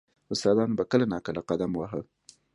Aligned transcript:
•استادانو 0.33 0.77
به 0.77 0.83
کله 0.91 1.05
نا 1.13 1.17
کله 1.25 1.41
قدم 1.49 1.71
واهه. 1.75 2.01